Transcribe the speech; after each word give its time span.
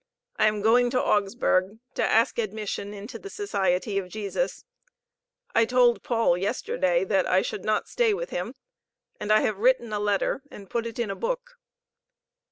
I 0.39 0.47
am 0.47 0.63
going 0.63 0.89
to 0.89 0.99
Augsburg' 0.99 1.77
to 1.93 2.01
ask 2.03 2.39
admission 2.39 2.91
into 2.91 3.19
the 3.19 3.29
Society 3.29 3.99
of 3.99 4.09
Jesus. 4.09 4.65
I 5.53 5.63
told 5.65 6.01
Paul 6.01 6.39
yesterday 6.39 7.03
that 7.03 7.27
I 7.27 7.43
should 7.43 7.63
not 7.63 7.87
stay 7.87 8.11
with 8.11 8.31
him, 8.31 8.55
and 9.19 9.31
I 9.31 9.41
have 9.41 9.59
written 9.59 9.93
a 9.93 9.99
letter 9.99 10.41
and 10.49 10.71
put 10.71 10.87
it 10.87 10.97
in 10.97 11.11
a 11.11 11.15
book. 11.15 11.51